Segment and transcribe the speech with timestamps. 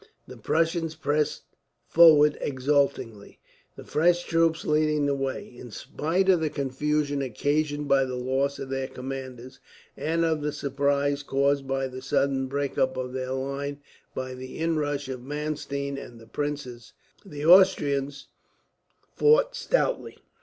[0.27, 1.43] The Prussians pressed
[1.87, 3.37] forward exultingly,
[3.75, 5.53] the fresh troops leading the way.
[5.55, 9.59] In spite of the confusion occasioned by the loss of their commanders,
[9.95, 13.77] and of the surprise caused by the sudden breakup of their line
[14.15, 16.93] by the inrush of Mannstein and the princes,
[17.23, 18.25] the Austrians
[19.15, 20.17] fought stoutly.